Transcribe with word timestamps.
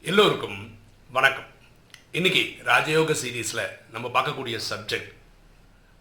எல்லோருக்கும் 0.00 0.78
வணக்கம். 1.10 1.44
இன்னைக்கு 2.12 2.56
ராஜயோக 2.64 3.16
சீரீஸில் 3.24 3.90
நம்ம 3.90 4.20
பார்க்கக்கூடிய 4.20 4.60
subject 4.70 5.14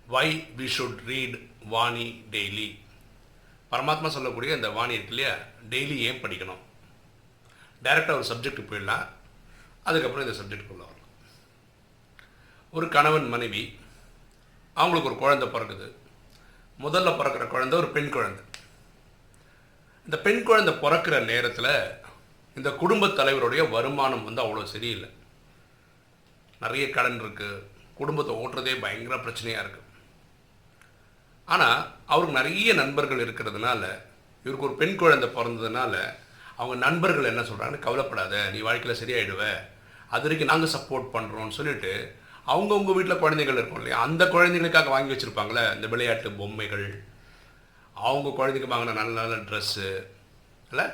why 0.08 0.48
we 0.58 0.70
should 0.78 1.06
read 1.06 1.50
Vani 1.64 2.26
daily 2.32 2.80
பரமாத்மா 3.72 4.08
சொல்லக்கூடிய 4.08 4.56
இந்த 4.56 4.70
வாணி 4.70 4.94
இருக்கு 4.94 5.16
இல்லையா? 5.16 5.38
டெய்லி 5.70 5.98
ஏன் 5.98 6.22
படிக்கணும்? 6.22 6.58
டைரெக்டாக 7.84 8.12
ஒரு 8.12 8.24
சப்ஜெக்ட் 8.24 8.68
போயிடலாம். 8.70 9.08
அதுக்கப்புறம் 9.84 10.28
இந்த 10.28 10.56
சப்ஜெக்டுக்குள்ளே 10.56 10.78
வரலாம். 10.78 10.94
ஒரு 12.72 12.90
கணவன் 12.90 13.28
மனைவி 13.28 13.80
அவங்களுக்கு 14.74 15.10
ஒரு 15.10 15.20
குழந்தை 15.20 15.48
பிறக்குது. 15.48 15.92
முதல்ல 16.80 17.16
பிறக்கிற 17.16 17.48
குழந்தை 17.48 17.80
ஒரு 17.80 17.88
பெண் 17.88 18.10
குழந்தை. 18.10 18.46
இந்த 20.04 20.18
பெண் 20.18 20.44
குழந்தை 20.44 20.74
பிறக்கிற 20.74 21.24
நேரத்தில் 21.24 22.04
இந்த 22.58 22.70
குடும்பத் 22.82 23.18
தலைவருடைய 23.20 23.62
வருமானம் 23.70 24.28
வந்து 24.28 24.44
அவ்வளோ 24.44 24.64
சரியில்லை. 24.74 25.10
நிறைய 26.64 26.90
கடன் 26.90 27.22
இருக்குது 27.24 27.64
குடும்பத்தை 28.00 28.34
ஓட்டுறதே 28.36 28.74
பயங்கர 28.84 29.16
பிரச்சனையாக 29.16 29.64
இருக்குது 29.64 29.84
ஆனால் 31.54 31.80
அவருக்கு 32.06 32.38
நிறைய 32.40 32.74
நண்பர்கள் 32.74 33.24
இருக்கிறதுனால 33.26 33.82
இவருக்கு 34.44 34.68
ஒரு 34.68 34.76
பெண் 34.82 34.96
குழந்தை 35.02 35.28
பிறந்ததுனால 35.30 35.94
அவங்க 36.56 36.76
நண்பர்கள் 36.86 37.30
என்ன 37.32 37.42
சொல்கிறாங்கன்னு 37.42 37.86
கவலைப்படாத. 37.86 38.36
நீ 38.54 38.60
வாழ்க்கையில் 38.60 39.00
சரியாயிடுவ. 39.02 39.44
அது 40.14 40.24
வரைக்கும் 40.26 40.52
நாங்கள் 40.52 40.76
சப்போர்ட் 40.76 41.14
பண்ணுறோம்னு 41.16 41.58
சொல்லிட்டு 41.60 41.94
அவங்கவுங்க 42.54 42.94
வீட்டில் 42.96 43.24
குழந்தைகள் 43.24 43.60
இருக்கும் 43.60 43.82
இல்லையா? 43.82 44.00
அந்த 44.08 44.24
குழந்தைகளுக்காக 44.28 44.90
வாங்கி 44.90 45.12
வச்சுருப்பாங்களே 45.14 45.64
இந்த 45.76 45.88
விளையாட்டு 45.94 46.32
பொம்மைகள். 46.32 46.88
அவங்க 47.94 48.30
குழந்தைக்கு 48.30 48.70
வாங்கின 48.74 48.96
நல்ல 49.02 49.16
நல்ல 49.22 49.36
ட்ரெஸ்ஸு 49.50 49.88
இல்லை? 50.72 50.86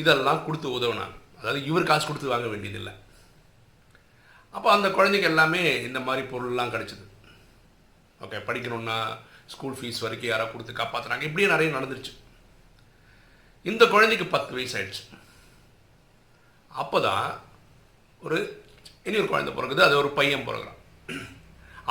இதெல்லாம் 0.00 0.44
கொடுத்து 0.46 0.68
உதவுனாங்க. 0.76 1.16
அதாவது 1.38 1.60
இவர் 1.70 1.88
காசு 1.90 2.04
கொடுத்து 2.06 2.32
வாங்க 2.32 2.48
வேண்டியதில்லை. 2.52 2.94
அப்போ 4.56 4.68
அந்த 4.76 4.88
குழந்தைக்கு 4.96 5.30
எல்லாமே 5.32 5.62
இந்த 5.88 6.00
மாதிரி 6.06 6.22
பொருள்லாம் 6.32 6.72
கிடச்சிது. 6.74 7.04
ஓகே 8.24 8.40
படிக்கணும்னா 8.48 8.98
ஸ்கூல் 9.52 9.78
ஃபீஸ் 9.78 10.02
வரைக்கும் 10.04 10.30
யாராவது 10.30 10.52
கொடுத்து 10.52 10.74
காப்பாற்றுறாங்க 10.80 11.26
இப்படியே 11.28 11.48
நிறைய 11.54 11.70
நடந்துருச்சு. 11.76 12.12
இந்த 13.70 13.84
குழந்தைக்கு 13.94 14.26
பத்து 14.36 14.52
வயசு 14.56 14.76
ஆயிடுச்சு 14.78 15.04
அப்போ 16.82 16.98
தான் 17.08 17.26
ஒரு 18.24 18.38
இனி 19.08 19.16
ஒரு 19.22 19.28
குழந்தை 19.32 19.52
பிறகுது 19.56 19.80
அது 19.86 19.94
ஒரு 20.02 20.10
பையன் 20.18 20.46
பிறகுறான் 20.48 20.80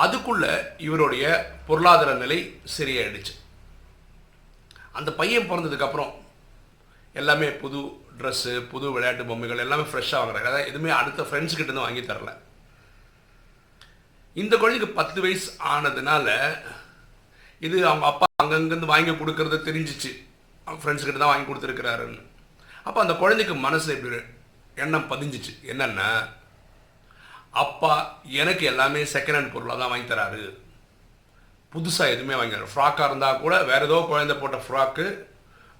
அதுக்குள்ள 0.03 0.45
இவருடைய 0.87 1.23
பொருளாதார 1.67 2.13
நிலை 2.23 2.39
சரியாயிடுச்சு. 2.75 3.33
அந்த 4.97 5.09
பையன் 5.19 5.49
பிறந்ததுக்கப்புறம் 5.49 6.11
எல்லாமே 7.21 7.47
புது 7.61 7.79
ட்ரெஸ்ஸு 8.19 8.53
புது 8.71 8.87
விளையாட்டு 8.95 9.23
பொம்மைகள் 9.29 9.63
எல்லாமே 9.65 9.85
ஃப்ரெஷ்ஷாக 9.91 10.19
வாங்குறாங்க. 10.21 10.49
அதாவது 10.51 10.69
எதுவுமே 10.71 10.91
அடுத்த 10.99 11.21
ஃப்ரெண்ட்ஸ் 11.29 11.55
இருந்து 11.57 11.85
வாங்கி 11.85 12.03
தரல. 12.09 12.31
இந்த 14.41 14.53
குழந்தைக்கு 14.61 14.89
பத்து 14.99 15.19
வயசு 15.25 15.49
ஆனதுனால 15.73 16.27
இது 17.67 17.77
அவங்க 17.89 18.05
அப்பா 18.11 18.27
அங்கங்கேருந்து 18.43 18.93
வாங்கி 18.93 19.13
கொடுக்கறத 19.19 19.59
தெரிஞ்சிச்சு. 19.67 20.11
ஃப்ரெண்ட்ஸ் 20.81 21.05
தான் 21.23 21.31
வாங்கி 21.31 21.47
கொடுத்துருக்கிறாருன்னு. 21.49 22.21
அப்போ 22.87 22.99
அந்த 23.03 23.13
குழந்தைக்கு 23.21 23.55
மனசில் 23.67 23.95
இப்படி 23.97 24.19
எண்ணம் 24.83 25.09
பதிஞ்சிச்சு. 25.11 25.53
என்னென்னா 25.71 26.09
அப்பா 27.63 27.93
எனக்கு 28.41 28.63
எல்லாமே 28.71 29.01
செகண்ட் 29.15 29.37
ஹேண்ட் 29.37 29.53
பொருளாக 29.55 29.77
தான் 29.81 29.91
வாங்கி 29.93 30.07
தராரு. 30.11 30.43
புதுசாக 31.73 32.13
எதுவுமே 32.13 32.35
வாங்கி 32.39 32.55
தர 32.55 32.73
ஃப்ராக்காக 32.73 33.07
இருந்தால் 33.09 33.41
கூட 33.43 33.55
வேறு 33.71 33.87
ஏதோ 33.89 33.99
குழந்தை 34.11 34.35
போட்ட 34.41 34.57
ஃப்ராக்கு 34.65 35.05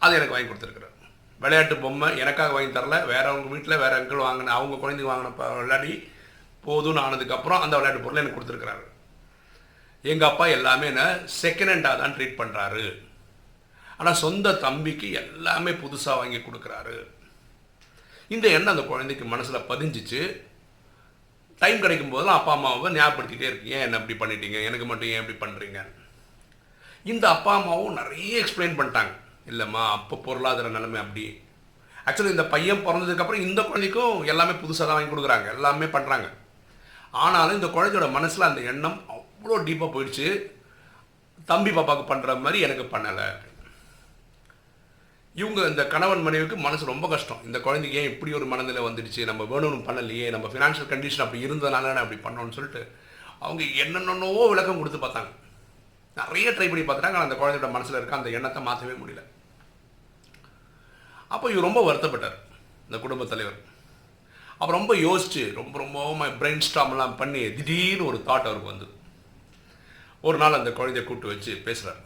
அதை 0.02 0.14
எனக்கு 0.20 0.36
வாங்கி 0.36 0.50
கொடுத்துருக்குறாரு. 0.50 0.93
விளையாட்டு 1.44 1.76
பொம்மை 1.84 2.10
எனக்காக 2.24 2.54
வாங்கி 2.56 2.72
தரல. 2.78 2.98
வேறவங்க 3.12 3.48
வீட்டில் 3.54 3.82
வேறு 3.84 3.98
அங்கிள் 4.00 4.26
வாங்கின 4.28 4.54
அவங்க 4.58 4.76
குழந்தைங்க 4.84 5.12
வாங்கின 5.12 5.32
விளையாடி 5.62 5.94
போதும்னு 6.68 7.04
ஆனதுக்கப்புறம் 7.06 7.64
அந்த 7.64 7.76
விளையாட்டு 7.78 8.04
பொருளை 8.06 8.22
எனக்கு 8.22 8.38
கொடுத்துருக்குறாரு. 8.38 8.86
எங்கள் 10.12 10.30
அப்பா 10.30 10.46
எல்லாமே 10.58 10.86
என்ன 10.92 11.04
செகண்ட் 11.42 11.72
ஹேண்டாக 11.74 12.00
தான் 12.02 12.14
ட்ரீட் 12.16 12.40
பண்ணுறாரு 12.40 12.86
ஆனால் 14.00 14.22
சொந்த 14.22 14.54
தம்பிக்கு 14.64 15.08
எல்லாமே 15.24 15.72
புதுசாக 15.84 16.20
வாங்கி 16.22 16.40
கொடுக்குறாரு. 16.46 16.96
இந்த 18.36 18.46
எண்ணம் 18.56 18.74
அந்த 18.74 18.86
குழந்தைக்கு 18.90 19.26
மனசில் 19.34 19.68
பதிஞ்சிச்சு. 19.72 20.22
டைம் 21.62 21.84
கிடைக்கும் 21.84 22.14
போதெல்லாம் 22.14 22.40
அப்பா 22.40 22.54
அம்மாவை 22.56 22.92
ஞாபகப்படுத்திகிட்டே 22.96 23.50
இருக்கு. 23.50 23.72
ஏன் 23.76 23.84
என்ன 23.88 24.00
இப்படி 24.02 24.16
பண்ணிட்டீங்க? 24.22 24.60
எனக்கு 24.70 24.86
மட்டும் 24.90 25.12
ஏன் 25.14 25.22
இப்படி 25.24 25.38
பண்ணுறீங்க 25.44 25.82
இந்த 27.12 27.26
அப்பா 27.36 27.52
அம்மாவும் 27.60 27.98
நிறைய 28.00 28.32
எக்ஸ்பிளைன் 28.42 28.78
பண்ணிட்டாங்க. 28.80 29.14
இல்லைம்மா 29.52 29.84
அப்போ 29.98 30.16
பொருளாதார 30.26 30.68
நிலைமை 30.76 31.00
அப்படி. 31.04 31.26
ஆக்சுவலி 32.08 32.36
இந்த 32.36 32.46
பையன் 32.54 32.86
பிறந்ததுக்கப்புறம் 32.86 33.46
இந்த 33.48 33.62
குழந்தைக்கும் 33.70 34.26
எல்லாமே 34.32 34.54
புதுசாக 34.62 34.86
தான் 34.88 34.98
வாங்கி 34.98 35.12
கொடுக்குறாங்க. 35.12 35.48
எல்லாமே 35.58 35.88
பண்ணுறாங்க 35.96 36.28
ஆனாலும் 37.24 37.58
இந்த 37.60 37.70
குழந்தையோட 37.74 38.08
மனசில் 38.18 38.50
அந்த 38.50 38.62
எண்ணம் 38.72 39.00
அவ்வளோ 39.16 39.58
டீப்பாக 39.68 39.90
போயிடுச்சு. 39.96 40.28
தம்பி 41.52 41.72
பாப்பாவுக்கு 41.72 42.12
பண்ணுற 42.12 42.36
மாதிரி 42.44 42.60
எனக்கு 42.68 42.84
பண்ணலை. 42.94 43.28
இவங்க 45.36 45.62
இந்த 45.72 45.84
கணவன் 45.94 46.26
மனைவிக்கு 46.26 46.58
மனசு 46.66 46.92
ரொம்ப 46.92 47.06
கஷ்டம். 47.14 47.44
இந்த 47.48 47.60
குழந்தைக்கு 47.60 48.00
ஏன் 48.00 48.10
இப்படி 48.12 48.34
ஒரு 48.40 48.46
மனநிலை 48.52 48.82
வந்துடுச்சு? 48.88 49.22
நம்ம 49.30 49.44
வேணும்னு 49.52 49.88
பண்ணலையே. 49.88 50.28
நம்ம 50.36 50.50
ஃபினான்ஷியல் 50.54 50.92
கண்டிஷன் 50.92 51.26
அப்படி 51.26 51.46
இருந்ததுனால 51.46 51.94
அப்படி 52.04 52.20
பண்ணோம்னு 52.26 52.58
சொல்லிட்டு 52.58 52.82
அவங்க 53.46 53.64
என்னென்னவோ 53.84 54.44
விளக்கம் 54.52 54.82
கொடுத்து 54.82 55.00
பார்த்தாங்க. 55.06 55.32
நிறைய 56.20 56.50
ட்ரை 56.52 56.68
பண்ணி 56.72 56.84
பார்த்துட்டாங்க. 56.84 57.18
ஆனால் 57.18 57.28
அந்த 57.30 57.38
குழந்தையோட 57.40 57.70
மனசில் 57.78 58.00
இருக்க 58.00 58.20
அந்த 58.20 58.30
எண்ணத்தை 58.38 58.62
மாற்றவே 58.68 58.96
முடியல. 59.02 59.24
அப்போ 61.34 61.46
இவர் 61.52 61.68
ரொம்ப 61.68 61.82
வருத்தப்பட்டார் 61.88 62.38
இந்த 62.88 62.98
குடும்பத் 63.04 63.32
தலைவர். 63.34 63.60
அப்போ 64.58 64.72
ரொம்ப 64.78 64.94
யோசிச்சு 65.06 65.44
ரொம்ப 65.60 65.76
ரொம்ப 65.84 66.28
பிரெயின் 66.42 66.66
ஸ்டாம்லாம் 66.68 67.20
பண்ணி 67.22 67.42
திடீர்னு 67.58 68.10
ஒரு 68.10 68.20
தாட் 68.28 68.50
அவருக்கு 68.50 68.74
வந்து 68.74 68.88
ஒரு 70.28 70.38
நாள் 70.42 70.58
அந்த 70.58 70.72
குழந்தைய 70.80 71.04
கூப்பிட்டு 71.06 71.32
வச்சு 71.32 71.54
பேசுகிறார் 71.68 72.02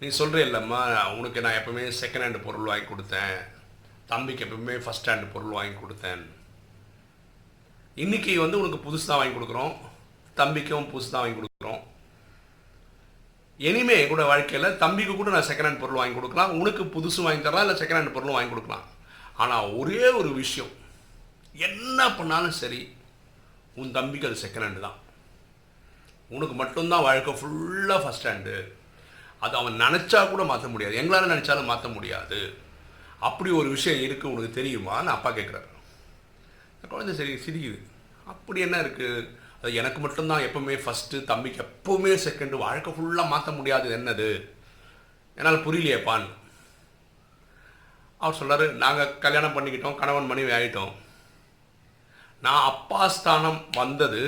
நீ 0.00 0.08
சொல்கிற 0.20 0.38
இல்லைம்மா 0.46 0.80
உனக்கு 1.18 1.42
நான் 1.44 1.58
எப்பவுமே 1.58 1.84
செகண்ட் 2.00 2.24
ஹேண்டு 2.24 2.40
பொருள் 2.46 2.70
வாங்கி 2.70 2.86
கொடுத்தேன். 2.88 3.36
தம்பிக்கு 4.12 4.44
எப்பவுமே 4.46 4.76
ஃபஸ்ட் 4.84 5.10
ஹேண்டு 5.10 5.28
பொருள் 5.34 5.56
வாங்கி 5.56 5.76
கொடுத்தேன். 5.82 6.24
இன்னைக்கு 8.04 8.32
வந்து 8.44 8.60
உனக்கு 8.62 8.78
புதுசு 8.86 9.06
தான் 9.08 9.20
வாங்கி 9.20 9.36
கொடுக்குறோம். 9.36 9.74
தம்பிக்கும் 10.40 10.90
புதுசு 10.92 11.12
தான் 11.12 11.24
வாங்கி 11.24 11.38
கொடுக்குறோம். 11.38 11.80
இனிமே 13.68 13.94
என் 14.02 14.12
கூட 14.12 14.22
வாழ்க்கையில் 14.30 14.76
தம்பிக்கு 14.82 15.14
கூட 15.16 15.30
நான் 15.34 15.48
செகண்ட் 15.48 15.68
ஹேண்ட் 15.68 15.82
பொருள் 15.82 16.00
வாங்கி 16.00 16.16
கொடுக்கலாம். 16.16 16.52
உனக்கு 16.60 16.82
புதுசு 16.94 17.20
வாங்கி 17.26 17.42
தரலாம் 17.46 17.64
இல்லை 17.66 17.76
செகண்ட் 17.82 18.00
ஹேண்ட் 18.00 18.14
பொருளும் 18.16 18.36
வாங்கி 18.36 18.52
கொடுக்கலாம். 18.52 18.86
ஆனால் 19.42 19.70
ஒரே 19.80 20.04
ஒரு 20.20 20.30
விஷயம். 20.42 20.72
என்ன 21.66 21.98
பண்ணாலும் 22.18 22.58
சரி 22.62 22.80
உன் 23.80 23.94
தம்பிக்கு 23.96 24.28
அது 24.30 24.42
செகண்ட் 24.44 24.66
ஹேண்டு 24.66 24.86
தான். 24.86 24.98
உனக்கு 26.36 26.54
மட்டும்தான் 26.62 27.04
வாழ்க்கை 27.08 27.34
ஃபுல்லாக 27.40 28.00
ஃபஸ்ட் 28.04 28.28
ஹேண்டு 28.30 28.56
அது 29.44 29.54
அவன் 29.60 29.80
நினச்சா 29.84 30.18
கூட 30.32 30.42
மாற்ற 30.50 30.66
முடியாது. 30.72 30.94
எங்களால் 31.00 31.32
நினச்சாலும் 31.34 31.70
மாற்ற 31.70 31.86
முடியாது. 31.96 32.40
அப்படி 33.28 33.50
ஒரு 33.60 33.68
விஷயம் 33.76 34.02
இருக்குது 34.06 34.32
உனக்கு 34.32 34.58
தெரியுமான்னு 34.58 35.14
அப்பா 35.16 35.30
கேட்குறாரு 35.38 35.68
குழந்தை 36.92 37.12
சரி 37.20 37.34
சிரிக்குது. 37.46 37.78
அப்படி 38.32 38.58
என்ன 38.66 38.76
இருக்குது 38.84 39.28
அது 39.62 39.72
எனக்கு 39.74 39.98
மட்டும்தான் 40.00 40.44
எப்பவுமே 40.46 40.76
ஃபஸ்ட்டு 40.78 41.24
தம்பிக்கு 41.24 41.60
எப்பவுமே 41.62 42.12
செகண்டு 42.22 42.56
வாழ்க்கை 42.56 42.92
ஃபுல்லாக 42.92 43.28
மாற்ற 43.28 43.50
முடியாது 43.52 43.88
என்னது? 43.92 44.28
என்னால் 45.38 45.64
புரியலையேப்பான்னு 45.64 46.28
அவர் 48.20 48.38
சொல்கிறார் 48.38 48.64
நாங்கள் 48.76 49.14
கல்யாணம் 49.18 49.54
பண்ணிக்கிட்டோம் 49.54 49.96
கணவன் 49.96 50.28
மனைவி 50.28 50.52
ஆகிட்டோம் 50.52 50.92
நான் 52.42 52.66
அப்பா 52.68 53.00
ஸ்தானம் 53.08 53.60
வந்தது 53.76 54.20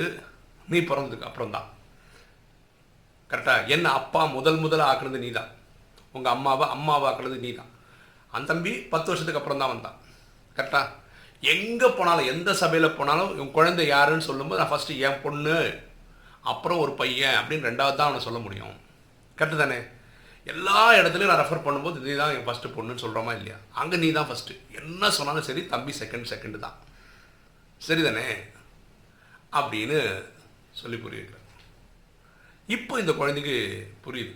நீ 0.67 0.77
பிறந்ததுக்கு 0.81 1.27
அப்புறம் 1.27 1.51
தான் 1.51 1.67
கரெக்டாக 3.29 3.67
என்ன 3.67 3.87
அப்பா 3.91 4.21
முதல் 4.33 4.59
முதல்ல 4.59 4.89
ஆக்குனது 4.89 5.19
நீ 5.19 5.29
தான் 5.31 5.51
உங்கள் 6.15 6.33
அம்மாவை 6.33 6.65
அம்மாவை 6.67 7.05
ஆக்குனது 7.09 7.37
நீ 7.39 7.51
தான் 7.53 7.71
அந்த 8.33 8.47
தம்பி 8.47 8.73
பத்து 8.89 9.09
வருஷத்துக்கு 9.11 9.41
அப்புறம் 9.41 9.61
தான் 9.61 9.73
வந்தான் 9.73 9.97
கரெக்டாக 10.55 10.91
எங்கே 11.53 11.87
போனாலும் 11.97 12.29
எந்த 12.33 12.49
சபையில் 12.61 12.95
போனாலும் 12.99 13.31
இவன் 13.35 13.55
குழந்தை 13.57 13.83
யாருன்னு 13.95 14.27
சொல்லும்போது 14.29 14.59
நான் 14.61 14.71
ஃபஸ்ட்டு 14.71 14.99
என் 15.07 15.21
பொண்ணு 15.23 15.57
அப்புறம் 16.51 16.81
ஒரு 16.83 16.91
பையன் 17.01 17.37
அப்படின்னு 17.39 17.67
ரெண்டாவது 17.69 17.97
தான் 17.97 18.07
அவனை 18.07 18.21
சொல்ல 18.25 18.39
முடியும். 18.45 18.75
கரெக்டு 19.37 19.57
தானே? 19.61 19.77
எல்லா 20.51 20.79
இடத்துலையும் 20.99 21.31
நான் 21.31 21.41
ரெஃபர் 21.43 21.63
பண்ணும்போது 21.65 22.03
நீ 22.05 22.13
தான் 22.21 22.33
என் 22.35 22.45
ஃபஸ்ட்டு 22.47 22.73
பொண்ணுன்னு 22.75 23.03
சொல்கிறோமா 23.03 23.31
இல்லையா? 23.37 23.57
அங்கே 23.81 23.97
நீ 24.03 24.09
தான் 24.17 24.27
ஃபஸ்ட்டு 24.29 24.57
என்ன 24.79 25.09
சொன்னாலும் 25.17 25.47
சரி 25.47 25.61
தம்பி 25.73 25.93
செகண்ட் 26.01 26.29
செகண்டு 26.33 26.59
தான். 26.65 26.75
சரிதானே 27.87 28.27
அப்படின்னு 29.59 29.99
சொல்லி 30.81 30.97
புரிய 31.03 31.21
வைக்கிறார் 31.21 31.41
இப்போ 32.75 32.93
இந்த 33.01 33.13
குழந்தைக்கு 33.19 33.55
புரியுது. 34.05 34.33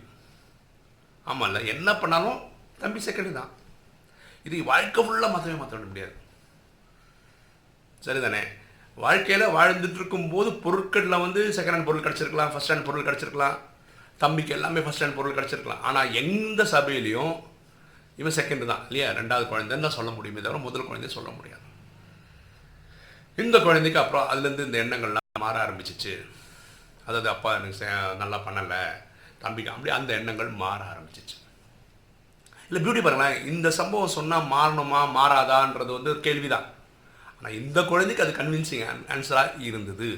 ஆமாம்ல 1.26 1.62
என்ன 1.74 1.90
பண்ணாலும் 2.02 2.40
தம்பி 2.84 3.00
செகண்டு 3.08 3.32
தான். 3.40 3.52
இது 4.48 4.58
வாழ்க்கை 4.72 5.02
ஃபுல்லாக 5.06 5.34
மாற்றவே 5.34 5.56
மாற்ற 5.62 5.86
முடியாது 5.92 6.16
சரிதானே? 8.06 8.42
வாழ்க்கையில் 9.04 9.54
வாழ்ந்துட்டுருக்கும் 9.58 10.30
போது 10.34 10.50
பொருட்களில் 10.64 11.24
வந்து 11.26 11.42
செகண்ட் 11.58 11.76
ஹேண்ட் 11.76 11.90
பொருள் 11.90 12.06
கிடச்சிருக்கலாம் 12.06 12.52
ஃபஸ்ட் 12.54 12.72
ஹேண்ட் 12.72 12.88
பொருள் 12.88 13.08
கிடச்சிருக்கலாம். 13.08 13.58
தம்பிக்கு 14.24 14.56
எல்லாமே 14.58 14.80
ஃபஸ்ட் 14.86 15.04
ஹேண்ட் 15.04 15.18
பொருள் 15.20 15.38
கிடச்சிருக்கலாம். 15.38 15.84
ஆனால் 15.90 16.14
எந்த 16.22 16.62
சபையிலையும் 16.74 17.36
இவன் 18.22 18.38
செகண்ட் 18.38 18.72
தான் 18.72 18.84
இல்லையா? 18.88 19.10
ரெண்டாவது 19.20 19.46
குழந்தைன்னு 19.52 19.86
தான் 19.88 19.98
சொல்ல 19.98 20.12
முடியுமே 20.16 20.42
தவிர 20.46 20.60
முதல் 20.68 20.88
குழந்தைய 20.88 21.12
சொல்ல 21.18 21.30
முடியாது. 21.38 21.66
இந்த 23.44 23.58
குழந்தைக்கு 23.68 24.02
அப்புறம் 24.04 24.26
அதுலேருந்து 24.32 24.68
இந்த 24.68 24.78
எண்ணங்கள்லாம் 24.84 25.44
மாற 25.46 25.56
ஆரம்பிச்சிச்சு. 25.66 26.16
அதாவது 27.06 27.30
அப்பா 27.36 27.52
எனக்கு 27.60 27.86
நல்லா 28.24 28.40
பண்ணலை 28.48 28.82
தம்பிக்கு 29.44 29.72
அப்படி 29.74 29.92
அந்த 29.98 30.12
எண்ணங்கள் 30.20 30.50
மாற 30.64 30.80
ஆரம்பிச்சிச்சு. 30.94 31.38
இல்லை 32.68 32.80
பியூட்டி 32.84 33.02
பாருங்களேன் 33.04 33.46
இந்த 33.52 33.68
சம்பவம் 33.78 34.16
சொன்னால் 34.18 34.50
மாறணுமா 34.56 35.00
மாறாதான்றது 35.18 35.92
வந்து 35.98 36.14
ஒரு 36.14 36.22
கேள்விதான். 36.28 36.68
ஆனால் 37.40 37.58
இந்த 37.62 37.80
குழந்தைக்கு 37.92 38.26
அது 38.26 38.34
கன்வின்சிங் 38.40 38.84
ஆன்சராக 39.16 39.62
இருந்தது. 39.70 40.10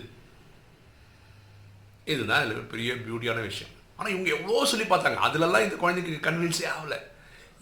இதுதான் 2.13 2.43
இதில் 2.45 2.69
பெரிய 2.73 2.91
பியூட்டியான 3.05 3.41
விஷயம். 3.49 3.73
ஆனால் 3.97 4.13
இவங்க 4.13 4.29
எவ்வளோ 4.37 4.65
சொல்லி 4.71 4.85
பார்த்தாங்க. 4.85 5.19
அதுலலாம் 5.27 5.65
இந்த 5.65 5.75
குழந்தைக்கு 5.83 6.29
கன்வின்ஸே 6.29 6.67
ஆகலை. 6.75 6.99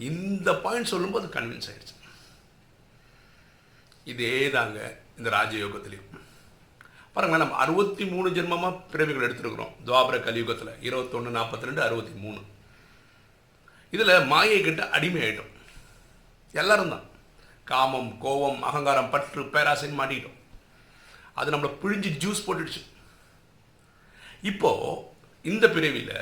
இந்த 0.09 0.49
பாயிண்ட் 0.65 0.91
சொல்லும்போது 0.93 1.27
கன்வின்ஸ் 1.37 1.69
ஆகிடுச்சு 1.71 1.95
இதே 4.11 4.35
தாங்க 4.53 4.79
இந்த 5.17 5.29
ராஜயோகத்துலேயும். 5.35 6.07
பாருங்களேன் 7.13 7.43
நம்ம 7.43 7.59
அறுபத்தி 7.63 8.03
மூணு 8.13 8.27
ஜென்மமாக 8.37 8.79
பிறவிகள் 8.91 9.25
எடுத்துருக்குறோம். 9.27 9.75
துவாபர 9.87 10.15
கலியுகத்தில். 10.27 10.73
இருபத்தொன்று 10.87 11.35
நாற்பத்தி 11.37 11.67
ரெண்டு 11.69 11.81
அறுபத்தி 11.87 12.13
மூணு. 12.23 12.41
இதில் 13.95 14.27
மாயை 14.31 14.57
கிட்ட 14.61 14.81
அடிமை 14.95 15.21
ஆகிட்டோம் 15.27 15.53
எல்லாரும் 16.61 16.93
தான். 16.93 17.05
காமம் 17.71 18.09
கோபம் 18.23 18.61
அகங்காரம் 18.69 19.11
பற்று 19.13 19.41
பேராசைன்னு 19.53 19.99
மாட்டிக்கிட்டோம். 19.99 20.39
அது 21.39 21.53
நம்மளை 21.53 21.71
பிழிஞ்சு 21.81 22.09
ஜூஸ் 22.23 22.45
போட்டுடுச்சு. 22.47 22.81
இப்போது 24.49 24.97
இந்த 25.51 25.65
பிறவியில் 25.75 26.15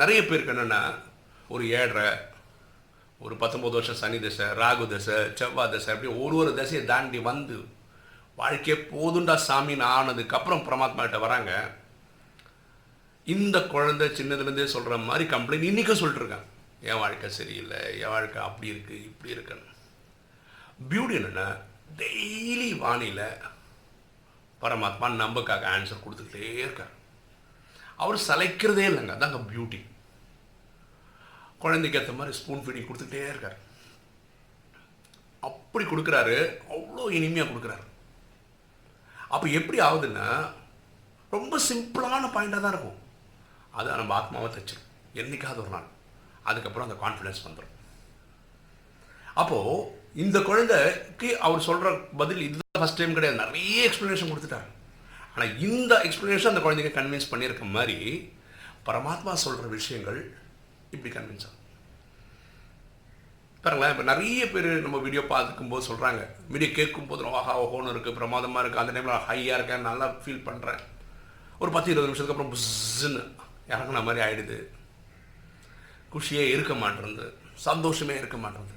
நிறைய 0.00 0.20
பேருக்கு 0.24 0.54
என்னென்னா 0.54 0.80
ஒரு 1.54 1.64
ஏழரை 1.78 2.08
ஒரு 3.24 3.34
பத்தொம்பது 3.42 3.76
வருஷம் 3.78 4.00
சனி 4.00 4.18
தசை 4.24 4.46
ராகு 4.60 4.86
தசை 4.92 5.16
செவ்வாய் 5.38 5.70
தசை 5.74 5.90
அப்படி 5.94 6.12
ஒரு 6.22 6.34
ஒரு 6.40 6.50
தசையை 6.58 6.82
தாண்டி 6.90 7.18
வந்து 7.28 7.56
வாழ்க்கையே 8.40 8.76
போதுண்டா 8.92 9.34
சாமின்னு 9.48 9.86
ஆனதுக்கப்புறம் 9.96 10.64
பரமாத்மா 10.66 11.02
கிட்ட 11.04 11.18
வராங்க. 11.26 11.52
இந்த 13.34 13.56
குழந்தை 13.74 14.06
சின்னதுலேருந்தே 14.18 14.66
சொல்கிற 14.74 14.96
மாதிரி 15.06 15.24
கம்ப்ளைண்ட் 15.30 15.68
இன்றைக்கும் 15.70 16.00
சொல்லிட்டுருக்கான் 16.00 16.46
என் 16.88 17.00
வாழ்க்கை 17.02 17.30
சரியில்லை 17.38 17.80
என் 18.02 18.12
வாழ்க்கை 18.14 18.42
அப்படி 18.48 18.68
இருக்குது 18.72 19.06
இப்படி 19.10 19.34
இருக்குன்னு. 19.36 19.72
பியூட்டி 20.80 21.14
என்னென்னா 21.18 21.46
டெய்லி 22.00 22.70
வானியில் 22.78 23.26
பரமாத்மா 24.60 25.06
நம்பக்காக 25.22 25.68
ஆன்சர் 25.76 26.04
கொடுத்துக்கிட்டே 26.04 26.50
இருக்கார். 26.64 26.94
அவர் 27.96 28.24
சலைக்கிறதே 28.28 28.84
இல்லைங்க. 28.90 29.14
அதாங்க 29.16 29.40
பியூட்டி 29.52 29.80
குழந்தைக்கு 31.58 31.98
ஏற்ற 32.00 32.12
மாதிரி 32.12 32.36
ஸ்பூன் 32.36 32.62
ஃபீடிங் 32.64 32.88
கொடுத்துக்கிட்டே 32.88 33.28
இருக்கார். 33.28 33.58
அப்படி 35.40 35.84
கொடுக்குறாரு. 35.84 36.36
அவ்வளோ 36.74 37.04
இனிமையாக 37.18 37.50
கொடுக்குறாரு. 37.52 37.84
அப்போ 39.28 39.46
எப்படி 39.48 39.78
ஆகுதுன்னா 39.80 40.26
ரொம்ப 41.30 41.58
சிம்பிளான 41.68 42.24
பாயிண்டாக 42.34 42.60
தான் 42.64 42.74
இருக்கும். 42.74 43.00
அது 43.70 43.96
நம்ம 44.00 44.14
ஆத்மாவை 44.14 44.48
தச்சிடும் 44.50 44.90
என்றைக்காவது 45.20 45.60
ஒரு 45.60 45.70
நாள். 45.70 45.88
அதுக்கப்புறம் 46.42 46.88
அந்த 46.88 46.98
கான்ஃபிடன்ஸ் 47.04 47.46
வந்துடும் 47.46 47.74
அப்போது 49.40 50.04
இந்த 50.16 50.38
குழந்தைக்கு 50.40 51.28
அவர் 51.38 51.66
சொல்கிற 51.66 51.88
பதில் 52.20 52.42
இதுதான் 52.46 52.80
ஃபஸ்ட் 52.82 53.00
டைம் 53.00 53.16
கிடையாது. 53.16 53.42
நிறைய 53.44 53.76
எக்ஸ்ப்ளனேஷன் 53.88 54.30
கொடுத்துட்டாரு 54.30 54.68
ஆனால் 55.34 55.52
இந்த 55.66 55.92
எக்ஸ்ப்ளனேஷன் 56.06 56.52
அந்த 56.52 56.62
குழந்தைங்க 56.64 56.92
கன்வின்ஸ் 56.94 57.30
பண்ணியிருக்க 57.32 57.64
மாதிரி 57.76 57.96
பரமாத்மா 58.86 59.32
சொல்கிற 59.44 59.66
விஷயங்கள் 59.74 60.18
இப்படி 60.90 61.10
கன்வின்ஸ் 61.14 61.46
ஆகும் 61.46 61.62
பாருங்களேன் 63.64 63.92
இப்போ 63.94 64.04
நிறைய 64.12 64.42
பேர் 64.50 64.68
நம்ம 64.82 64.98
வீடியோ 64.98 65.22
பார்த்துக்கும்போது 65.32 65.86
சொல்கிறாங்க 65.88 66.22
வீடியோ 66.48 66.70
கேட்கும்போது 66.72 67.22
ஆஹா 67.38 67.54
ஓஹோன்னு 67.62 67.92
இருக்குது 67.94 68.18
பிரமாதமாக 68.18 68.62
இருக்குது 68.62 68.82
அந்த 68.82 68.92
டைமில் 68.92 69.24
ஹையாக 69.28 69.58
இருக்கேன் 69.58 69.88
நல்லா 69.88 70.08
ஃபீல் 70.22 70.46
பண்ணுறேன் 70.48 70.82
ஒரு 71.58 71.70
பத்து 71.70 71.90
இருபது 71.90 72.08
நிமிஷத்துக்கு 72.08 72.36
அப்புறம் 72.36 72.54
புஸ்ஸுன்னு 72.54 73.22
இறங்குன 73.68 74.02
மாதிரி 74.04 74.20
ஆயிடுது. 74.26 74.58
குஷியே 76.12 76.44
இருக்க 76.46 76.74
மாட்டேருந்து 76.74 77.26
சந்தோஷமே 77.68 78.16
இருக்க 78.18 78.36
மாட்டேருந்து 78.36 78.75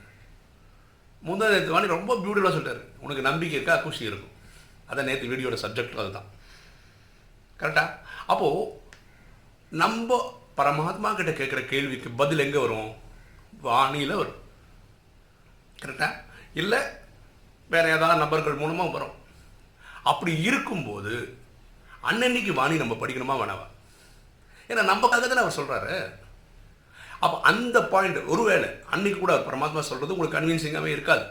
முந்தா 1.28 1.48
நேற்று 1.52 1.72
வாணி 1.72 1.88
ரொம்ப 1.88 2.16
பியூட்டிஃபுல்லாக 2.16 2.54
சொல்லிட்டாரு. 2.56 2.84
உனக்கு 3.00 3.22
நம்பிக்கை 3.22 3.56
இருக்கா? 3.60 3.76
குஷி 3.84 4.04
இருக்கும். 4.10 4.36
அதான் 4.90 5.10
நேற்று 5.10 5.32
வீடியோட 5.32 5.56
சப்ஜெக்ட் 5.64 6.02
அதுதான். 6.02 6.28
கரெக்டாக 7.60 7.90
அப்போது 8.28 8.68
நம்ம 9.70 10.18
பரமாத்மா 10.58 11.10
கிட்ட 11.16 11.32
கேட்குற 11.32 11.60
கேள்விக்கு 11.66 12.10
பதில் 12.10 12.44
எங்கே 12.46 12.60
வரும்? 12.60 12.90
வாணியில் 13.64 14.20
வரும். 14.22 14.40
கரெக்டாக 15.82 16.16
இல்லை 16.54 16.80
வேற 17.74 17.96
ஏதாவது 17.96 18.24
நபர்கள் 18.24 18.62
மூலமாக 18.62 18.90
வரும். 18.90 19.16
அப்படி 20.04 20.34
இருக்கும்போது 20.42 21.14
அன்னன்னைக்கு 22.10 22.54
வாணி 22.54 22.76
நம்ம 22.82 22.94
படிக்கணுமா 22.94 23.36
வேணாவா? 23.42 23.68
ஏன்னா 24.70 24.84
நம்ம 24.92 25.08
கதை 25.08 25.30
தானே 25.30 25.42
அவர் 25.42 25.58
சொல்கிறாரு 25.60 25.96
அப்போ 27.20 27.38
அந்த 27.50 27.78
பாயிண்ட் 27.94 28.20
ஒருவேளை 28.34 28.70
அன்னைக்கு 28.94 29.20
கூட 29.20 29.34
பரமாத்மா 29.36 29.80
சொல்கிறது 29.80 30.16
உங்களுக்கு 30.16 30.38
கன்வீன்சிங்காகவே 30.38 30.96
இருக்காது. 30.98 31.26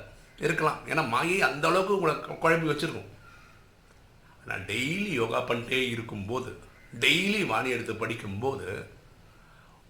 இருக்கலாம். 0.46 0.80
ஏன்னா 0.86 1.08
மாயை 1.08 1.42
அந்த 1.42 1.68
அளவுக்கு 1.68 1.94
உங்களை 1.98 2.14
குழம்பி 2.16 2.42
குழப்பி 2.42 2.70
வச்சுருக்கும். 2.72 3.08
நான் 4.48 4.66
டெய்லி 4.66 5.10
யோகா 5.12 5.40
பண்ணிட்டே 5.48 5.80
இருக்கும்போது 5.94 6.50
டெய்லி 7.00 7.46
வாணி 7.46 7.70
எடுத்து 7.70 7.94
படிக்கும்போது 7.94 8.66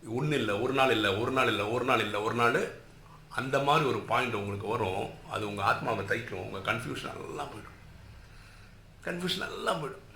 ஒன்றும் 0.09 0.39
இல்லை 0.39 0.55
ஒரு 0.65 0.73
நாள் 0.73 0.91
இல்லை 0.91 1.11
ஒரு 1.23 1.33
நாள் 1.33 1.47
இல்லை 1.47 1.65
ஒரு 1.65 1.85
நாள் 1.85 2.05
இல்லை 2.06 2.21
ஒரு 2.21 2.35
நாள் 2.35 2.61
அந்த 3.29 3.56
மாதிரி 3.59 3.87
ஒரு 3.89 4.01
பாயிண்ட் 4.11 4.35
உங்களுக்கு 4.35 4.67
வரும். 4.67 5.11
அது 5.31 5.49
உங்கள் 5.49 5.65
ஆத்மாவை 5.65 6.05
தைக்கும். 6.05 6.44
உங்கள் 6.47 6.67
கன்ஃபியூஷன் 6.69 7.29
எல்லாம் 7.29 7.51
போயிடும். 7.53 7.77
கன்ஃபியூஷன் 9.06 9.49
எல்லாம் 9.56 9.81
போயிடும். 9.83 10.06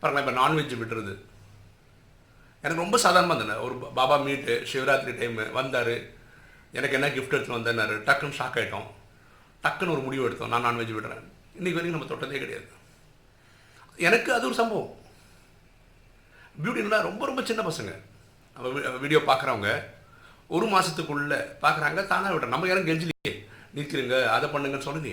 பாருங்களேன் 0.00 0.28
இப்போ 0.28 0.34
நான்வெஜ் 0.40 0.80
விட்டுறது. 0.80 1.14
எனக்கு 2.66 2.84
ரொம்ப 2.84 2.98
சாதாரணமாக 3.02 3.40
இருந்தேன் 3.40 3.64
ஒரு 3.64 3.74
பாபா 3.96 4.16
மீட்டு 4.26 4.54
சிவராத்திரி 4.70 5.12
டைமு 5.18 5.42
வந்தார். 5.56 5.94
எனக்கு 6.78 6.96
என்ன 6.98 7.08
கிஃப்ட் 7.16 7.36
எடுத்துன்னு 7.36 7.58
வந்தேன்னாரு. 7.58 7.94
டக்குன்னு 8.08 8.38
ஷாக் 8.38 8.56
ஆகிட்டோம் 8.60 8.88
டக்குன்னு 9.64 9.94
ஒரு 9.94 10.02
முடிவு 10.06 10.24
எடுத்தோம். 10.28 10.52
நான் 10.54 10.64
நான்வெஜ் 10.64 10.96
விடுறேன். 10.96 11.22
இன்றைக்கி 11.58 11.76
வரைக்கும் 11.76 11.96
நம்ம 11.96 12.10
தொட்டதே 12.12 12.38
கிடையாது. 12.42 12.66
எனக்கு 14.08 14.30
அது 14.36 14.46
ஒரு 14.50 14.56
சம்பவம். 14.60 14.90
பியூட்டின்னா 16.62 17.00
ரொம்ப 17.08 17.26
ரொம்ப 17.30 17.42
சின்ன 17.50 17.62
பசங்க. 17.70 17.92
நம்ம 18.54 18.96
வீடியோ 19.04 19.20
பார்க்குறவங்க 19.30 19.70
ஒரு 20.56 20.66
மாதத்துக்குள்ளே 20.74 21.38
பார்க்குறாங்க 21.64 22.06
தானாக 22.12 22.34
விடுறேன். 22.34 22.54
நம்ம 22.54 22.66
யாரும் 22.66 22.88
கெஞ்சலியே. 22.90 23.34
நிற்கிறீங்க 23.78 24.16
அதை 24.36 24.48
பண்ணுங்கன்னு 24.54 24.86
சொல்லுங்க 24.88 25.10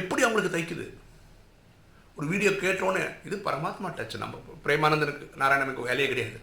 எப்படி 0.00 0.22
அவங்களுக்கு 0.26 0.56
தைக்குது? 0.56 0.86
ஒரு 2.18 2.26
வீடியோ 2.32 2.50
கேட்டோன்னே 2.50 3.04
இது 3.28 3.36
பரமாத்மா 3.46 3.90
டச் 3.98 4.22
நம்ம. 4.24 4.42
பிரேமானந்தனுக்கு 4.66 5.24
நாராயணனுக்கு 5.42 5.88
வேலையே 5.90 6.08
கிடையாது. 6.12 6.40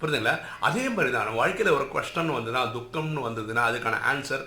புரியுதுங்களா? 0.00 0.34
அதே 0.66 0.84
மாதிரி 0.94 1.10
தான் 1.12 1.26
நம்ம 1.26 1.40
வாழ்க்கையில் 1.42 1.76
ஒரு 1.76 1.86
கொஸ்டன் 1.94 2.36
வந்ததுன்னா 2.36 2.62
துக்கம்னு 2.76 3.26
வந்ததுன்னா 3.26 3.62
அதுக்கான 3.68 4.00
ஆன்சர் 4.12 4.44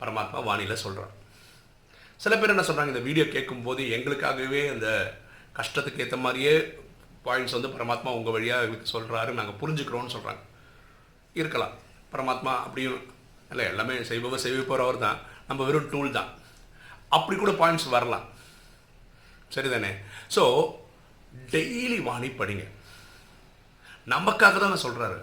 பரமாத்மா 0.00 0.40
வாணியில் 0.48 0.82
சொல்கிறார் 0.84 1.12
சில 2.22 2.36
பேர் 2.38 2.54
என்ன 2.54 2.64
சொல்கிறாங்க 2.68 2.92
இந்த 2.94 3.04
வீடியோ 3.08 3.24
கேட்கும்போது 3.34 3.82
எங்களுக்காகவே 3.96 4.60
அந்த 4.74 4.88
கஷ்டத்துக்கு 5.58 6.02
ஏற்ற 6.04 6.16
மாதிரியே 6.24 6.52
பாயிண்ட்ஸ் 7.26 7.56
வந்து 7.56 7.72
பரமாத்மா 7.74 8.10
உங்கள் 8.18 8.34
வழியாக 8.36 8.64
எங்களுக்கு 8.66 8.92
சொல்கிறாரு 8.96 9.32
நாங்கள் 9.38 9.58
புரிஞ்சுக்கிறோன்னு 9.62 10.14
சொல்கிறாங்க 10.16 10.42
இருக்கலாம். 11.40 11.74
பரமாத்மா 12.12 12.52
அப்படியும் 12.66 13.00
இல்லை 13.50 13.64
எல்லாமே 13.72 13.94
செய்பவர் 14.10 14.44
செய்விப்பவர் 14.44 14.84
அவர் 14.84 15.04
தான் 15.06 15.18
நம்ம 15.48 15.64
வெறும் 15.68 15.90
டூல் 15.92 16.16
தான். 16.18 16.30
அப்படி 17.16 17.36
கூட 17.38 17.52
பாயிண்ட்ஸ் 17.60 17.88
வரலாம். 17.94 18.26
சரிதானே? 19.54 19.92
ஸோ 20.34 20.42
டெய்லி 21.54 21.98
வாணி 22.08 22.28
படிங்க. 22.40 22.64
நமக்காக 24.06 24.58
தான் 24.58 24.84
சொல்கிறாரு 24.86 25.20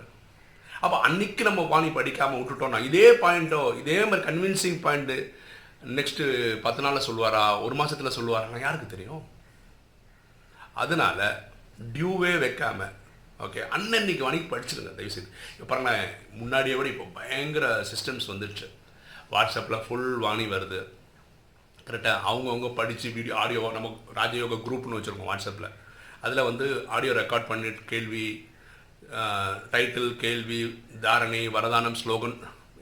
அப்போ 0.81 0.98
அன்னைக்கு 1.00 1.43
நம்ம 1.43 1.62
வாணி 1.62 1.89
படிக்காமல் 1.89 2.39
விட்டுட்டோம்னா 2.39 2.79
இதே 2.89 3.07
பாயிண்ட்டோ 3.24 3.62
இதே 3.81 3.98
மாதிரி 4.05 4.27
கன்வின்சிங் 4.27 4.79
பாயிண்ட்டு 4.86 5.17
நெக்ஸ்ட்டு 5.98 6.25
பத்து 6.65 6.81
நாளில் 6.86 7.07
சொல்லுவாரா 7.07 7.62
ஒரு 7.65 7.75
மாதத்தில் 7.75 8.15
சொல்லுவாரா 8.17 8.62
யாருக்கு 8.63 8.88
தெரியும்? 8.93 9.24
அதனால 10.74 11.19
டியூவே 11.93 12.39
வைக்காமல் 12.39 12.95
ஓகே 13.45 13.62
அன்னன்னைக்கு 13.75 14.24
வாங்கி 14.25 14.41
படிச்சிருங்க 14.53 14.91
தயவுசெய்து. 14.95 15.29
இப்போ 15.53 15.65
பாருங்களேன் 15.65 16.09
முன்னாடியே 16.39 16.75
விட 16.77 16.88
இப்போ 16.93 17.05
பயங்கர 17.19 17.65
சிஸ்டம்ஸ் 17.91 18.29
வந்துடுச்சு 18.31 18.67
வாட்ஸ்அப்பில் 19.33 19.83
ஃபுல் 19.86 20.17
வாணி 20.25 20.45
வருது. 20.53 20.79
கரெக்டாக 21.88 22.25
அவங்கவுங்க 22.29 22.74
படித்து 22.79 23.09
வீடியோ 23.17 23.36
ஆடியோ 23.36 23.71
நம்ம 23.77 23.91
ராஜயோக 24.19 24.57
குரூப்னு 24.65 24.98
வச்சுருக்கோம் 24.98 25.31
வாட்ஸ்அப்பில் 25.31 25.75
அதில் 26.21 26.48
வந்து 26.50 26.88
ஆடியோ 26.95 27.13
ரெக்கார்ட் 27.21 27.50
பண்ணிட்டு 27.51 27.83
கேள்வி 27.93 28.25
டைட்டில் 29.74 30.12
கேள்வி 30.24 30.60
தாரணை 31.06 31.42
வரதானம் 31.56 32.00
ஸ்லோகன் 32.01 32.36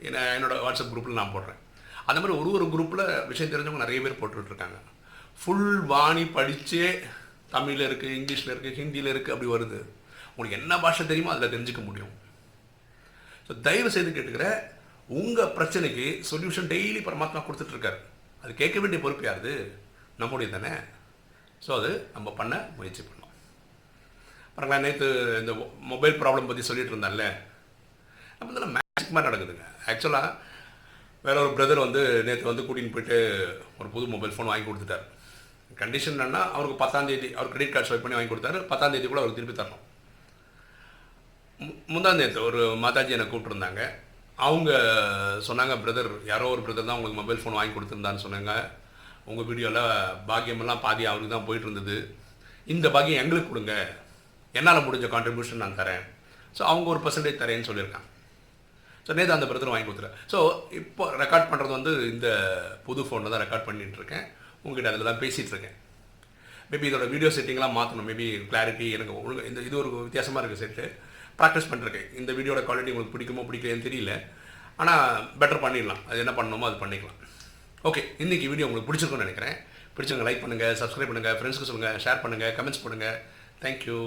என்ன 0.08 0.24
என்னோடய 0.36 0.64
வாட்ஸ்அப் 0.64 0.92
குரூப்பில் 0.92 1.20
நான் 1.20 1.34
போடுறேன். 1.34 1.60
அந்த 2.08 2.18
மாதிரி 2.20 2.36
ஒரு 2.40 2.50
ஒரு 2.56 2.66
குரூப்பில் 2.74 3.04
விஷயம் 3.30 3.52
தெரிஞ்சவங்க 3.52 3.84
நிறைய 3.84 4.00
பேர் 4.04 4.20
போட்டுட்ருக்காங்க. 4.20 4.78
ஃபுல் 5.40 5.70
வாணி 5.92 6.24
படித்தே 6.36 6.88
தமிழில் 7.54 7.86
இருக்குது 7.88 8.16
இங்கிலீஷில் 8.18 8.52
இருக்குது 8.52 8.78
ஹிந்தியில் 8.80 9.12
இருக்குது 9.12 9.34
அப்படி 9.34 9.50
வருது. 9.54 9.78
உங்களுக்கு 10.32 10.58
என்ன 10.60 10.78
பாஷை 10.84 11.04
தெரியுமோ 11.10 11.32
அதில் 11.34 11.52
தெரிஞ்சுக்க 11.54 11.82
முடியும். 11.88 12.14
ஸோ 13.46 13.54
தயவு 13.66 13.90
செய்து 13.94 14.10
கேட்டுக்கிற 14.16 14.46
உங்கள் 15.18 15.54
பிரச்சனைக்கு 15.58 16.06
சொல்யூஷன் 16.30 16.70
டெய்லி 16.72 17.00
பரமாத்மா 17.06 17.42
கொடுத்துட்ருக்காரு. 17.44 17.98
அது 18.42 18.52
கேட்க 18.62 18.76
வேண்டிய 18.80 19.00
பொறுப்பு 19.04 19.24
யாருது? 19.28 19.54
நம்முடைய 20.22 20.48
தானே? 20.56 20.72
ஸோ 21.66 21.70
அது 21.78 21.90
நம்ம 22.16 22.28
பண்ண 22.40 22.54
முயற்சி 22.78 23.02
பண்ணோம் 23.02 23.17
அப்புறம் 24.58 24.82
நேற்று 24.82 25.36
இந்த 25.40 25.70
மொபைல் 25.80 26.20
ப்ராப்ளம் 26.20 26.46
பற்றி 26.46 26.62
சொல்லிட்டு 26.62 26.96
இருந்தால 26.96 27.32
அப்போ 28.32 28.46
இதெல்லாம் 28.50 28.72
மேஜிக் 28.72 29.12
மாதிரி 29.12 29.36
நடக்குதுங்க. 29.36 29.64
ஆக்சுவலாக 29.86 30.34
வேற 31.22 31.50
ஒரு 31.50 31.50
பிரதர் 31.50 31.78
வந்து 31.78 32.22
நேற்று 32.22 32.44
வந்து 32.44 32.62
கூட்டின்னு 32.62 32.92
போயிட்டு 32.92 33.60
ஒரு 33.78 33.88
புது 33.88 34.06
மொபைல் 34.06 34.32
ஃபோன் 34.32 34.44
வாங்கி 34.44 34.70
கொடுத்துட்டார். 34.70 35.02
கண்டிஷன் 35.76 36.20
என்னென்னா 36.20 36.52
அவருக்கு 36.52 36.84
பத்தாந்தேதி 36.84 37.32
அவர் 37.32 37.52
கிரெடிட் 37.52 37.72
கார்டு 37.72 37.88
ஸ்வைப் 37.88 38.00
பண்ணி 38.00 38.16
வாங்கி 38.16 38.34
கொடுத்தாரு. 38.34 38.60
பத்தாந்தேதி 38.60 39.08
கூட 39.08 39.20
அவருக்கு 39.20 39.44
திருப்பி 39.44 39.62
தரணும். 39.62 39.78
மு- 41.62 41.86
முந்தாம் 41.86 42.42
ஒரு 42.42 42.66
மாதாஜி 42.66 43.08
என்னை 43.08 43.26
கூப்பிட்டுருந்தாங்க. 43.26 43.90
அவங்க 44.36 44.72
சொன்னாங்க 45.48 45.76
பிரதர் 45.76 46.24
யாரோ 46.24 46.48
ஒரு 46.48 46.60
பிரதர் 46.60 46.86
தான் 46.86 47.00
உங்களுக்கு 47.00 47.12
மொபைல் 47.12 47.38
ஃபோன் 47.38 47.52
வாங்கி 47.52 47.80
கொடுத்துருந்தான்னு 47.80 48.30
சொன்னாங்க. 48.30 48.70
உங்கள் 49.24 49.44
வீடியோவில் 49.44 49.82
பாக்கியமெல்லாம் 50.28 50.80
பாதி 50.80 51.04
அவருக்கு 51.04 51.36
தான் 51.36 51.44
போயிட்டு 51.44 51.70
இருந்தது. 51.70 52.14
இந்த 52.66 52.90
பாக்கியம் 52.90 53.22
எங்களுக்கு 53.22 53.48
கொடுங்க. 53.48 53.96
என்னால் 54.54 54.84
முடிஞ்ச 54.86 55.06
கான்ட்ரிபியூஷன் 55.14 55.62
நான் 55.64 55.78
தரேன். 55.80 56.04
ஸோ 56.56 56.62
அவங்க 56.70 56.88
ஒரு 56.94 57.00
பர்சன்டேஜ் 57.04 57.42
தரேன்னு 57.42 57.68
சொல்லியிருக்காங்க. 57.70 58.08
ஸோ 59.06 59.14
நேற்று 59.18 59.36
அந்த 59.36 59.46
பிரதர் 59.50 59.72
வாங்கி 59.72 59.86
கொடுத்துறேன் 59.88 60.16
ஸோ 60.32 60.38
இப்போ 60.78 61.04
ரெக்கார்ட் 61.22 61.50
பண்ணுறது 61.50 61.72
வந்து 61.78 61.92
இந்த 62.12 62.28
புது 62.86 63.02
ஃபோனில் 63.08 63.32
தான் 63.34 63.42
ரெக்கார்ட் 63.44 63.68
பண்ணிட்டு 63.68 64.00
இருக்கேன் 64.00 64.24
உங்ககிட்ட 64.62 64.90
அதில் 64.90 65.08
தான் 65.10 65.20
பேசிகிட்டு 65.22 65.54
இருக்கேன் 65.54 65.76
மேபி 66.70 66.86
இதோட 66.88 67.06
வீடியோ 67.12 67.28
செட்டிங்லாம் 67.36 67.76
மாற்றணும் 67.78 68.08
மேபி 68.10 68.26
கிளாரிட்டி 68.50 68.86
எனக்கு 68.96 69.14
ஒழுங்கு 69.20 69.46
இந்த 69.50 69.60
இது 69.68 69.76
ஒரு 69.82 69.90
வித்தியாசமாக 70.06 70.42
இருக்குது 70.42 70.62
செட்டு 70.64 70.84
ப்ராக்டிஸ் 71.38 71.70
பண்ணிருக்கேன் 71.70 72.08
இந்த 72.20 72.30
வீடியோட 72.38 72.60
குவாலிட்டி 72.68 72.92
உங்களுக்கு 72.94 73.14
பிடிக்குமோ 73.16 73.44
பிடிக்கலையேன்னு 73.48 73.86
தெரியல. 73.88 74.14
ஆனால் 74.82 75.24
பெட்டர் 75.40 75.62
பண்ணிடலாம். 75.64 76.02
அது 76.08 76.22
என்ன 76.24 76.32
பண்ணணுமோ 76.38 76.66
அது 76.70 76.76
பண்ணிக்கலாம். 76.82 77.18
ஓகே 77.88 78.02
இன்றைக்கி 78.24 78.46
வீடியோ 78.52 78.66
உங்களுக்கு 78.68 78.88
பிடிச்சிருக்கும்னு 78.88 79.26
நினைக்கிறேன். 79.26 79.56
பிடிச்சவங்க 79.96 80.26
லைக் 80.28 80.42
பண்ணுங்கள் 80.42 80.74
சப்ஸ்கிரைப் 80.80 81.10
பண்ணுங்கள் 81.10 81.36
ஃப்ரெண்ட்ஸ்க்கு 81.38 81.68
சொல்லுங்கள் 81.70 81.98
ஷேர் 82.04 82.22
பண்ணுங்கள் 82.24 82.52
கமெண்ட்ஸ் 82.58 82.82
பண்ணுங்கள் 82.84 83.16
தேங்க்யூ 83.64 83.98